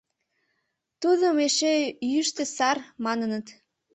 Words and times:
Тудым 1.01 1.37
эше 1.47 1.73
«йӱштӧ 2.11 2.43
сар» 2.55 2.77
маныныт. 3.05 3.45